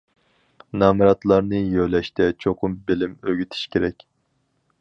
نامراتلارنى 0.83 1.59
يۆلەشتە 1.75 2.31
چوقۇم 2.47 2.81
بىلىم 2.89 3.17
ئۆگىتىش 3.29 3.65
كېرەك. 3.77 4.09